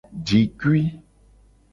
[0.27, 0.81] Jikui.